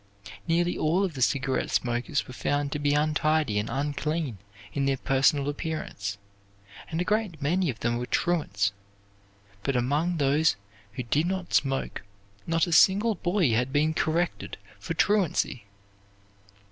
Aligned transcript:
Nearly 0.47 0.75
all 0.79 1.03
of 1.03 1.13
the 1.13 1.21
cigarette 1.21 1.69
smokers 1.69 2.25
were 2.27 2.33
found 2.33 2.71
to 2.71 2.79
be 2.79 2.95
untidy 2.95 3.59
and 3.59 3.69
unclean 3.69 4.39
in 4.73 4.87
their 4.87 4.97
personal 4.97 5.47
appearance, 5.47 6.17
and 6.89 6.99
a 6.99 7.03
great 7.03 7.39
many 7.39 7.69
of 7.69 7.81
them 7.81 7.99
were 7.99 8.07
truants; 8.07 8.71
but 9.61 9.75
among 9.75 10.17
those 10.17 10.55
who 10.93 11.03
did 11.03 11.27
not 11.27 11.53
smoke 11.53 12.01
not 12.47 12.65
a 12.65 12.71
single 12.71 13.13
boy 13.13 13.51
had 13.51 13.71
been 13.71 13.93
corrected 13.93 14.57
for 14.79 14.95
truancy. 14.95 15.65